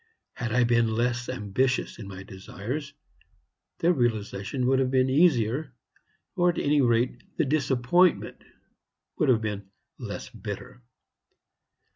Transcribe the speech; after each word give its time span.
Had 0.33 0.51
I 0.51 0.63
been 0.63 0.87
less 0.87 1.29
ambitious 1.29 1.99
in 1.99 2.07
my 2.07 2.23
desires, 2.23 2.95
their 3.77 3.93
realization 3.93 4.65
would 4.65 4.79
have 4.79 4.89
been 4.89 5.11
easier, 5.11 5.75
or, 6.35 6.49
at 6.49 6.57
any 6.57 6.81
rate, 6.81 7.21
the 7.37 7.45
disappointment 7.45 8.43
would 9.19 9.29
have 9.29 9.41
been 9.41 9.69
less 9.99 10.27
bitter. 10.31 10.81